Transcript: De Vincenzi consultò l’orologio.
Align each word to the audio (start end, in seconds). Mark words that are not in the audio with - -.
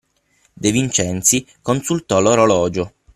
De 0.55 0.71
Vincenzi 0.71 1.45
consultò 1.61 2.19
l’orologio. 2.19 2.93